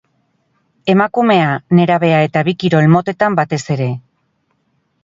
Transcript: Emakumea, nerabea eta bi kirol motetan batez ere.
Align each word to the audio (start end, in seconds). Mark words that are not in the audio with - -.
Emakumea, 0.93 1.51
nerabea 1.81 2.25
eta 2.29 2.45
bi 2.49 2.57
kirol 2.65 2.91
motetan 2.97 3.39
batez 3.43 3.65
ere. 3.79 3.93